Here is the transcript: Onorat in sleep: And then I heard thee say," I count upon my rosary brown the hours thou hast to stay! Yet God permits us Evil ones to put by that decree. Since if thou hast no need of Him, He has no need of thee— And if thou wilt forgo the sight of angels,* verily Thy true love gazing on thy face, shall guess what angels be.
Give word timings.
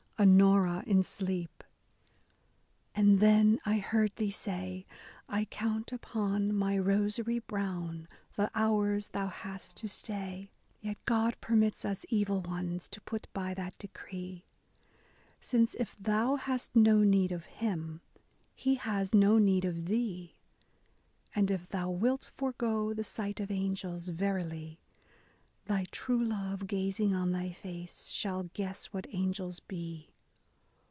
Onorat 0.23 0.83
in 0.83 1.01
sleep: 1.01 1.63
And 2.93 3.19
then 3.19 3.59
I 3.65 3.79
heard 3.79 4.15
thee 4.17 4.29
say," 4.29 4.85
I 5.27 5.45
count 5.45 5.91
upon 5.91 6.53
my 6.53 6.77
rosary 6.77 7.39
brown 7.39 8.07
the 8.35 8.51
hours 8.53 9.07
thou 9.07 9.29
hast 9.29 9.77
to 9.77 9.87
stay! 9.89 10.51
Yet 10.79 11.03
God 11.05 11.41
permits 11.41 11.85
us 11.85 12.05
Evil 12.09 12.39
ones 12.43 12.87
to 12.89 13.01
put 13.01 13.29
by 13.33 13.55
that 13.55 13.75
decree. 13.79 14.45
Since 15.39 15.73
if 15.79 15.95
thou 15.95 16.35
hast 16.35 16.75
no 16.75 16.99
need 16.99 17.31
of 17.31 17.45
Him, 17.47 18.01
He 18.53 18.75
has 18.75 19.15
no 19.15 19.39
need 19.39 19.65
of 19.65 19.87
thee— 19.87 20.35
And 21.35 21.49
if 21.49 21.67
thou 21.67 21.89
wilt 21.89 22.29
forgo 22.37 22.93
the 22.93 23.03
sight 23.03 23.39
of 23.39 23.49
angels,* 23.49 24.09
verily 24.09 24.77
Thy 25.65 25.85
true 25.91 26.23
love 26.23 26.67
gazing 26.67 27.15
on 27.15 27.31
thy 27.31 27.51
face, 27.51 28.09
shall 28.09 28.43
guess 28.53 28.87
what 28.87 29.07
angels 29.11 29.59
be. 29.59 30.09